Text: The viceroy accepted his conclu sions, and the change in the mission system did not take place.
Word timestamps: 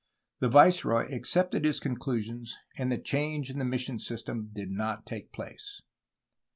The 0.39 0.49
viceroy 0.49 1.13
accepted 1.13 1.63
his 1.63 1.79
conclu 1.79 2.23
sions, 2.23 2.57
and 2.75 2.91
the 2.91 2.97
change 2.97 3.51
in 3.51 3.59
the 3.59 3.65
mission 3.65 3.99
system 3.99 4.49
did 4.51 4.71
not 4.71 5.05
take 5.05 5.31
place. 5.31 5.83